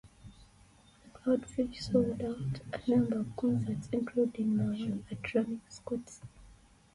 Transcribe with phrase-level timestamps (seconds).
[1.13, 6.21] Cloudfish sold out a number of concerts including the one at Ronnie Scott's.